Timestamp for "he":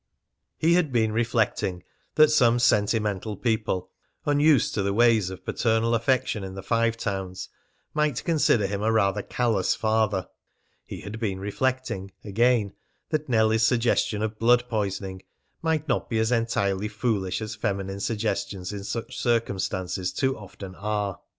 0.57-0.73, 10.87-11.01